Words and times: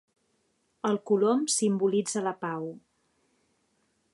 El 0.91 0.95
colom 1.09 1.43
simbolitza 1.57 2.25
la 2.29 2.33
pau. 2.47 2.67